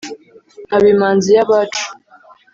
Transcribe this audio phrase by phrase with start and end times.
[0.65, 1.85] Nkaba imanzi y’ abacu.